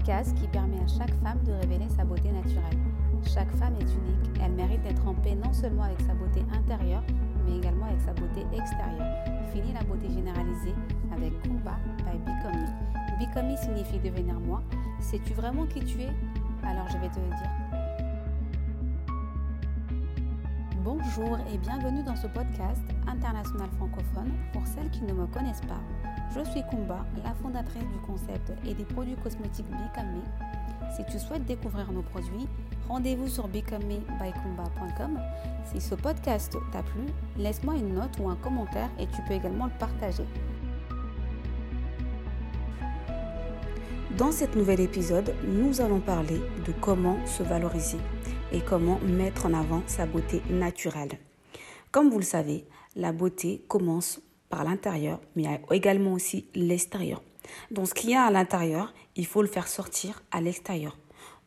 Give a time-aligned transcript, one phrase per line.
[0.00, 2.78] podcast qui permet à chaque femme de révéler sa beauté naturelle.
[3.22, 7.02] Chaque femme est unique, elle mérite d'être en paix non seulement avec sa beauté intérieure,
[7.44, 9.14] mais également avec sa beauté extérieure.
[9.52, 10.74] Fini la beauté généralisée
[11.14, 13.26] avec Kumba by Become Me.
[13.26, 14.62] Become Me signifie devenir moi.
[15.00, 16.12] Sais-tu vraiment qui tu es?
[16.64, 17.50] Alors je vais te le dire.
[20.82, 25.80] Bonjour et bienvenue dans ce podcast international francophone pour celles qui ne me connaissent pas.
[26.32, 30.22] Je suis Kumba, la fondatrice du concept et des produits cosmétiques Become
[30.96, 32.46] Si tu souhaites découvrir nos produits,
[32.88, 35.18] rendez-vous sur becomeme.com.
[35.64, 37.02] Si ce podcast t'a plu,
[37.36, 40.24] laisse-moi une note ou un commentaire et tu peux également le partager.
[44.16, 47.98] Dans cet nouvel épisode, nous allons parler de comment se valoriser
[48.52, 51.18] et comment mettre en avant sa beauté naturelle.
[51.90, 57.22] Comme vous le savez, la beauté commence par l'intérieur, mais également aussi l'extérieur.
[57.70, 60.98] Donc ce qu'il y a à l'intérieur, il faut le faire sortir à l'extérieur.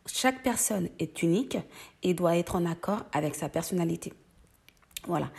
[0.07, 1.57] Chaque personne est unique
[2.01, 4.13] et doit être en accord avec sa personnalité.
[5.07, 5.29] Voilà.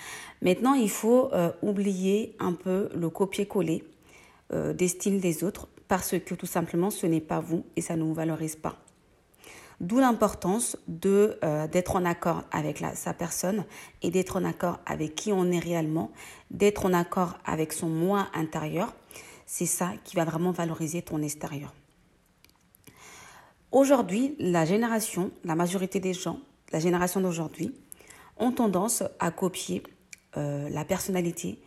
[0.42, 3.84] Maintenant, il faut euh, oublier un peu le copier-coller
[4.52, 7.96] euh, des styles des autres parce que tout simplement, ce n'est pas vous et ça
[7.96, 8.83] ne vous valorise pas.
[9.84, 13.66] D'où l'importance de euh, d'être en accord avec sa personne
[14.00, 16.10] et d'être en accord avec qui on est réellement,
[16.50, 18.94] d'être en accord avec son moi intérieur.
[19.44, 21.74] C'est ça qui va vraiment valoriser ton extérieur.
[23.72, 26.38] Aujourd'hui, la génération, la majorité des gens,
[26.72, 27.74] la génération d'aujourd'hui,
[28.38, 29.82] ont tendance à copier
[30.38, 31.60] euh, la personnalité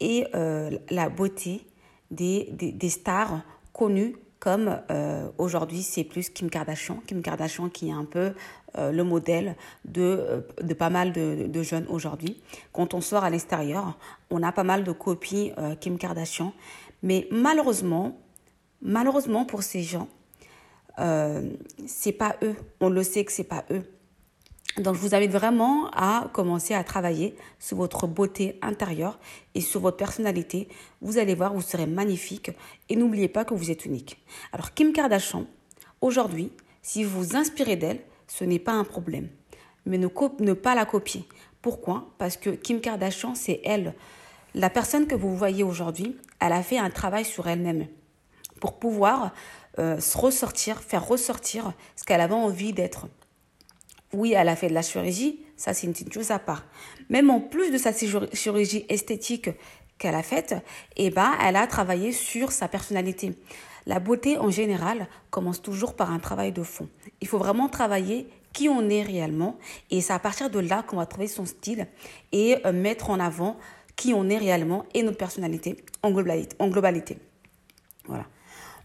[0.00, 1.64] et euh, la beauté
[2.10, 7.00] des, stars connues comme euh, aujourd'hui c'est plus Kim Kardashian.
[7.06, 8.32] Kim Kardashian qui est un peu
[8.78, 12.42] euh, le modèle de, euh, de pas mal de, jeunes aujourd'hui.
[12.72, 13.98] Quand on sort à l'extérieur,
[14.30, 16.54] on a pas mal de copies Kim Kardashian.
[17.02, 18.18] Mais malheureusement,
[18.80, 20.08] malheureusement pour ces gens,
[21.86, 22.56] c'est pas eux.
[22.80, 23.82] On le sait que c'est pas eux.
[24.76, 29.18] Donc, je vous invite vraiment à commencer à travailler sur votre beauté intérieure
[29.54, 30.68] et sur votre personnalité.
[31.02, 32.52] Vous allez voir, vous serez magnifique
[32.88, 34.24] et n'oubliez pas que vous êtes unique.
[34.52, 35.46] Alors, Kim Kardashian,
[36.00, 39.28] aujourd'hui, si vous vous inspirez d'elle, ce n'est pas un problème.
[39.86, 41.26] Mais ne, pas la copier.
[41.62, 42.14] Pourquoi?
[42.18, 43.94] Parce que Kim Kardashian, c'est elle.
[44.54, 47.86] La personne que vous voyez aujourd'hui, elle a fait un travail sur elle-même
[48.60, 49.32] pour pouvoir
[49.78, 53.06] euh, se ressortir, faire ressortir ce qu'elle avait envie d'être.
[54.12, 56.64] Oui, elle a fait de la chirurgie, ça c'est une chose à part.
[57.08, 59.50] Même en plus de sa chirurgie esthétique
[59.98, 60.56] qu'elle a faite,
[60.96, 63.34] eh ben, elle a travaillé sur sa personnalité.
[63.86, 66.88] La beauté en général commence toujours par un travail de fond.
[67.20, 69.58] Il faut vraiment travailler qui on est réellement
[69.90, 71.86] et c'est à partir de là qu'on va trouver son style
[72.32, 73.56] et euh, mettre en avant
[73.96, 75.76] qui on est réellement et notre personnalité.
[76.02, 77.18] En globalité.
[78.06, 78.26] Voilà.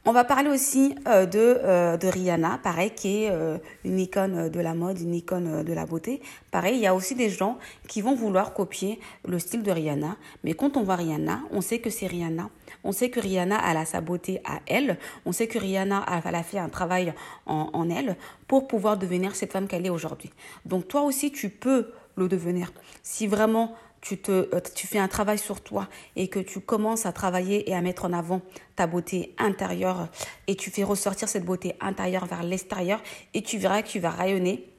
[0.07, 4.49] On va parler aussi euh, de, euh, de, Rihanna, pareil, qui est euh, une icône
[4.49, 6.21] de la mode, une icône de la beauté.
[6.51, 7.57] Pareil, il y a aussi des gens
[7.87, 10.15] qui vont vouloir copier le style de Rihanna.
[10.43, 12.51] Mais quand on voit Rihanna, on sait que c'est Rihanna.
[12.83, 14.99] On sait que Rihanna, a sa beauté à elle.
[15.25, 17.11] On sait que Rihanna, a fait un travail
[17.47, 18.15] en, en elle
[18.47, 20.31] pour pouvoir devenir cette femme qu'elle est aujourd'hui.
[20.67, 22.71] Donc toi aussi, tu peux le devenir.
[23.01, 23.73] Si vraiment
[24.05, 27.69] tu, te, euh, tu fais un travail sur toi et que tu commences à travailler
[27.69, 28.41] et à mettre en avant
[28.75, 30.09] ta beauté intérieure
[30.45, 33.01] et tu fais ressortir cette beauté intérieure vers l'extérieur
[33.33, 34.69] et tu verras que tu vas rayonner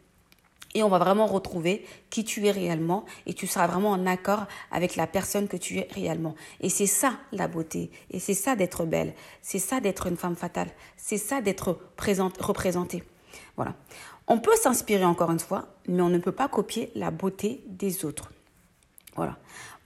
[0.74, 4.46] et on va vraiment retrouver qui tu es réellement et tu seras vraiment en accord
[4.70, 6.36] avec la personne que tu es réellement.
[6.60, 9.12] Et c'est ça la beauté et c'est ça d'être belle,
[9.42, 13.02] c'est ça d'être une femme fatale, c'est ça d'être représentée.
[13.56, 13.74] Voilà.
[14.28, 18.04] On peut s'inspirer encore une fois, mais on ne peut pas copier la beauté des
[18.04, 18.30] autres.
[19.16, 19.36] Voilà.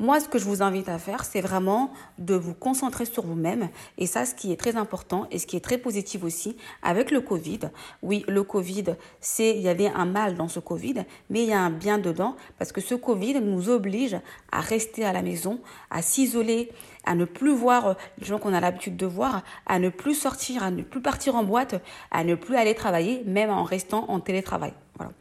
[0.01, 3.69] Moi, ce que je vous invite à faire, c'est vraiment de vous concentrer sur vous-même.
[3.99, 7.11] Et ça, ce qui est très important et ce qui est très positif aussi avec
[7.11, 7.61] le Covid.
[8.03, 11.53] Oui, le Covid, c'est, il y avait un mal dans ce Covid, mais il y
[11.53, 14.19] a un bien dedans parce que ce Covid nous oblige
[14.51, 15.61] à rester à la maison,
[15.91, 16.73] à s'isoler,
[17.05, 20.63] à ne plus voir les gens qu'on a l'habitude de voir, à ne plus sortir,
[20.63, 21.75] à ne plus partir en boîte,
[22.11, 24.73] à ne plus aller travailler, même en restant en télétravail.
[24.97, 25.13] Voilà.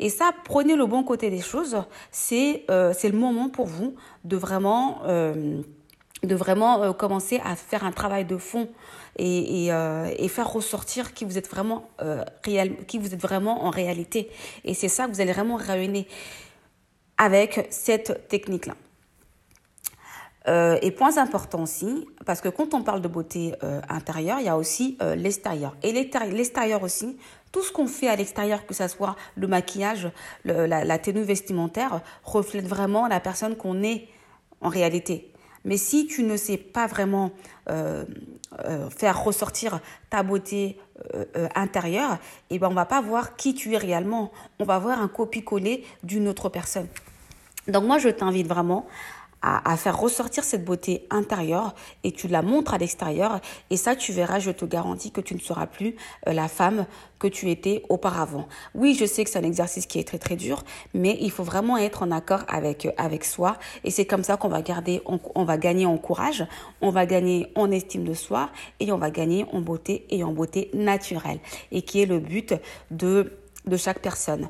[0.00, 1.76] Et ça, prenez le bon côté des choses.
[2.10, 5.60] C'est euh, le moment pour vous de vraiment, euh,
[6.22, 8.68] de vraiment euh, commencer à faire un travail de fond
[9.16, 11.88] et, et, faire ressortir qui vous êtes vraiment
[12.42, 14.30] qui vous êtes vraiment en réalité.
[14.64, 16.06] Et c'est ça que vous allez vraiment rayonner
[17.16, 18.74] avec cette technique-là.
[20.80, 23.54] Et point important aussi, parce que quand on parle de beauté
[23.88, 25.76] intérieure, il y a aussi l'extérieur.
[25.82, 27.18] Et l'extérieur aussi,
[27.52, 30.10] tout ce qu'on fait à l'extérieur, que ce soit le maquillage,
[30.44, 34.08] la, tenue vestimentaire, reflète vraiment la personne qu'on est
[34.60, 35.32] en réalité.
[35.64, 37.32] Mais si tu ne sais pas vraiment
[37.68, 38.04] euh,
[38.64, 40.78] euh, faire ressortir ta beauté
[41.14, 42.18] euh, intérieure,
[42.50, 44.30] eh ben on va pas voir qui tu es réellement.
[44.60, 46.86] On va voir un copie-coller d'une autre personne.
[47.66, 48.86] Donc moi, je t'invite vraiment
[49.42, 53.40] à, faire ressortir cette beauté intérieure et tu la montres à l'extérieur
[53.70, 55.94] et ça tu verras je te garantis que tu ne seras plus
[56.26, 56.86] euh, la femme
[57.18, 58.46] que tu étais auparavant.
[58.74, 60.62] Oui, je sais que c'est un exercice qui est très très dur,
[60.94, 64.36] mais il faut vraiment être en accord avec euh, avec soi et c'est comme ça
[64.36, 66.46] qu'on va garder on, on, va gagner en courage,
[66.80, 68.50] on va gagner en estime de soi
[68.80, 71.38] et on va gagner en beauté et en beauté naturelle
[71.70, 72.54] et qui est le but
[72.90, 73.32] de
[73.66, 74.48] de chaque personne.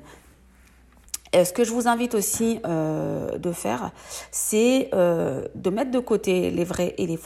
[1.32, 3.92] Et ce que je vous invite aussi euh, de faire,
[4.30, 7.18] c'est euh, de mettre de côté les vraies et les,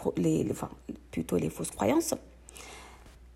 [1.10, 2.14] plutôt les fausses croyances.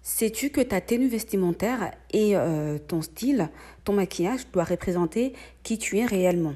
[0.03, 3.49] Sais-tu que ta tenue vestimentaire et euh, ton style,
[3.85, 5.33] ton maquillage doit représenter
[5.63, 6.55] qui tu es réellement?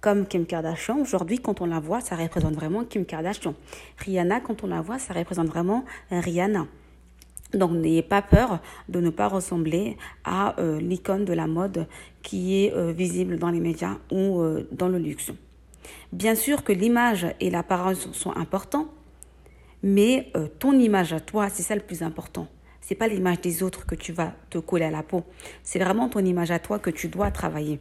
[0.00, 3.54] Comme Kim Kardashian, aujourd'hui, quand on la voit, ça représente vraiment Kim Kardashian.
[3.98, 6.66] Rihanna, quand on la voit, ça représente vraiment Rihanna.
[7.54, 11.86] Donc n'ayez pas peur de ne pas ressembler à euh, l'icône de la mode
[12.22, 15.32] qui est euh, visible dans les médias ou euh, dans le luxe.
[16.12, 18.88] Bien sûr que l'image et l'apparence sont importants,
[19.82, 22.46] mais ton image à toi, c'est ça le plus important.
[22.80, 25.24] C'est pas l'image des autres que tu vas te coller à la peau.
[25.62, 27.80] C'est vraiment ton image à toi que tu dois travailler.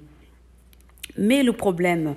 [1.17, 2.15] Mais le problème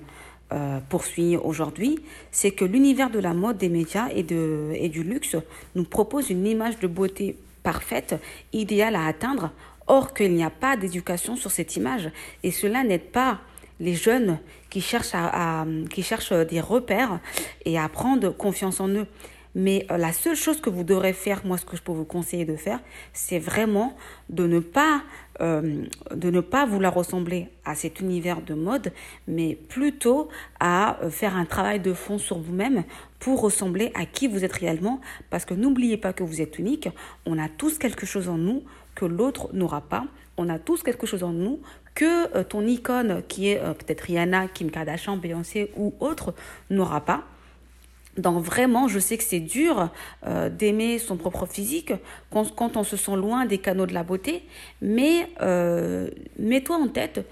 [0.88, 1.98] poursuit aujourd'hui,
[2.30, 5.36] c'est que l'univers de la mode, des médias et, du luxe
[5.74, 8.16] nous propose une image de beauté parfaite,
[8.52, 9.50] idéale à atteindre,
[9.86, 12.10] or qu'il n'y a pas d'éducation sur cette image.
[12.42, 13.40] Et cela n'aide pas
[13.80, 14.38] les jeunes
[14.70, 15.14] qui cherchent,
[15.90, 17.20] qui cherchent des repères
[17.64, 19.06] et à prendre confiance en eux.
[19.54, 22.04] Mais euh, la seule chose que vous devrez faire, moi ce que je peux vous
[22.04, 22.80] conseiller de faire,
[23.12, 23.96] c'est vraiment
[24.30, 25.02] de ne pas
[25.40, 25.84] euh,
[26.14, 28.92] de ne pas vouloir ressembler à cet univers de mode,
[29.26, 30.28] mais plutôt
[30.60, 32.84] à euh, faire un travail de fond sur vous-même
[33.18, 35.00] pour ressembler à qui vous êtes réellement.
[35.30, 36.88] Parce que n'oubliez pas que vous êtes unique.
[37.26, 38.62] On a tous quelque chose en nous
[38.94, 40.04] que l'autre n'aura pas.
[40.38, 41.60] On a tous quelque chose en nous
[41.94, 46.34] que ton icône, qui est peut-être Rihanna, Kim Kardashian, Beyoncé ou autre,
[46.70, 47.24] n'aura pas.
[48.18, 49.88] Donc vraiment, je sais que c'est dur
[50.26, 51.92] euh, d'aimer son propre physique
[52.30, 54.44] quand, on se sent loin des canaux de la beauté,
[54.82, 57.26] mais euh, mets-toi en tête,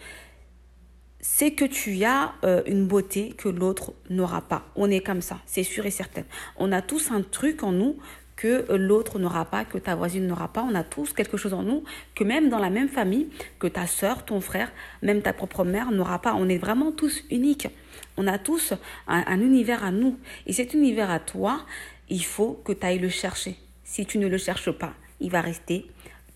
[1.21, 4.65] c'est que tu as euh, une beauté que l'autre n'aura pas.
[4.75, 6.23] On est comme ça, c'est sûr et certain.
[6.57, 7.97] On a tous un truc en nous
[8.41, 10.63] que l'autre n'aura pas, que ta voisine n'aura pas.
[10.63, 11.85] On a tous quelque chose en nous
[12.15, 13.29] que même dans la même famille,
[13.59, 14.73] que ta soeur, ton frère,
[15.03, 16.33] même ta propre mère n'aura pas.
[16.35, 17.69] On est vraiment tous uniques.
[18.17, 18.73] On a tous
[19.07, 20.19] un, univers à nous.
[20.47, 21.67] Et cet univers à toi,
[22.09, 23.59] il faut que tu ailles le chercher.
[23.85, 25.85] Si tu ne le cherches pas, il va rester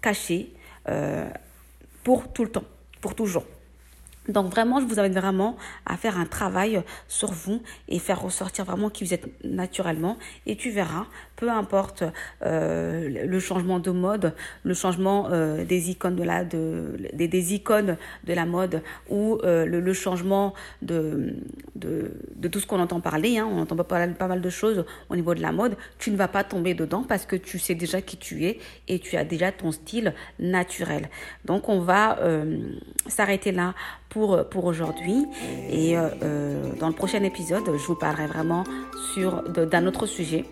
[0.02, 0.52] caché
[0.90, 1.26] euh,
[2.02, 2.68] pour tout le temps,
[3.00, 3.46] pour toujours.
[4.28, 8.64] Donc vraiment, je vous invite vraiment à faire un travail sur vous et faire ressortir
[8.64, 10.16] vraiment qui vous êtes naturellement.
[10.46, 11.06] Et tu verras,
[11.36, 12.04] peu importe
[12.42, 17.54] euh, le changement de mode, le changement euh, des icônes de la de des, des
[17.54, 21.34] icônes de la mode ou euh, le, le, changement de,
[21.76, 23.38] de, de tout ce qu'on entend parler.
[23.38, 25.76] Hein, on entend pas, pas mal de choses au niveau de la mode.
[25.98, 28.98] Tu ne vas pas tomber dedans parce que tu sais déjà qui tu es et
[29.00, 31.10] tu as déjà ton style naturel.
[31.44, 32.18] Donc on va
[33.06, 33.74] s'arrêter là
[34.14, 35.26] pour, pour aujourd'hui.
[35.68, 38.64] Et euh, euh, dans le prochain épisode, je vous parlerai vraiment
[39.12, 40.44] sur d'un autre sujet.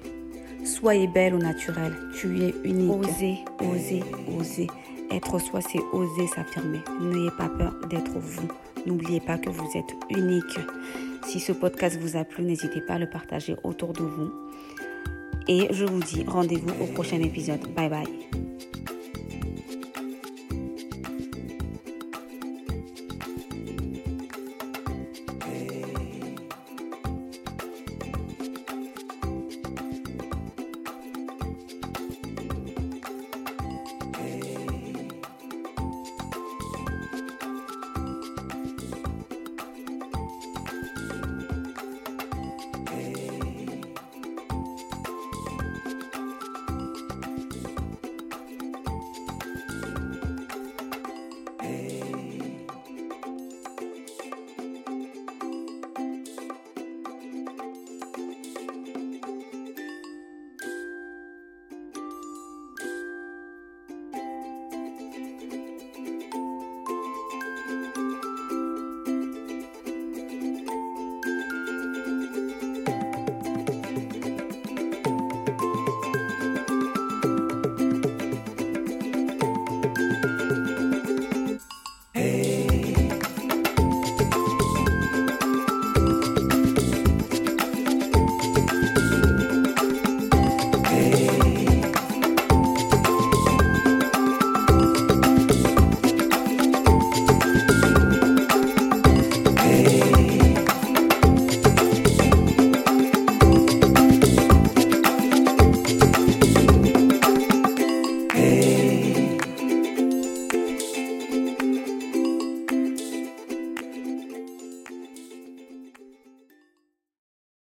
[0.64, 1.94] Soyez belle au naturel.
[2.14, 2.90] Tu es unique.
[2.90, 4.02] Osez, osez,
[4.36, 4.66] osez.
[5.10, 6.80] Être soi, c'est oser s'affirmer.
[7.00, 8.48] N'ayez pas peur d'être vous.
[8.84, 10.58] N'oubliez pas que vous êtes unique.
[11.28, 14.32] Si ce podcast vous a plu, n'hésitez pas à le partager autour de vous.
[15.46, 17.60] Et je vous dis rendez-vous au prochain épisode.
[17.76, 18.71] Bye bye.